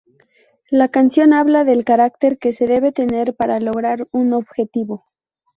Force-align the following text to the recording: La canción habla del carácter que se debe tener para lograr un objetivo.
La 0.71 0.87
canción 0.87 1.31
habla 1.31 1.63
del 1.63 1.85
carácter 1.85 2.39
que 2.39 2.53
se 2.53 2.65
debe 2.65 2.91
tener 2.91 3.35
para 3.35 3.59
lograr 3.59 4.07
un 4.11 4.33
objetivo. 4.33 5.05